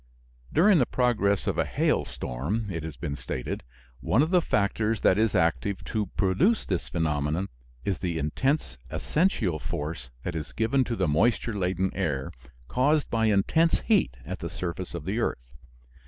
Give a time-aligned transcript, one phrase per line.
[0.51, 3.61] During the progress of a hailstorm, it has been stated,
[3.99, 7.49] one of the factors that is active to produce this phenomenon
[7.85, 12.31] is the intense ascensional force that is given to the moisture laden air,
[12.67, 15.51] caused by intense heat at the surface of the earth.